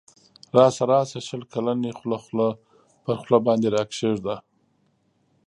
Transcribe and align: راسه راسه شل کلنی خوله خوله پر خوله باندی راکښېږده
راسه 0.57 0.83
راسه 0.91 1.19
شل 1.27 1.41
کلنی 1.51 1.91
خوله 1.97 2.17
خوله 2.23 2.49
پر 3.03 3.15
خوله 3.21 3.37
باندی 3.45 3.69
راکښېږده 3.75 4.35